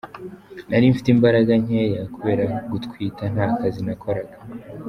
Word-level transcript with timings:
Nari 0.69 0.85
mfite 0.91 1.07
imbaraga 1.15 1.51
nkeya 1.63 2.03
kubera 2.15 2.45
gutwita 2.71 3.23
nta 3.33 3.45
kazi 3.57 3.81
nakoraga. 3.87 4.35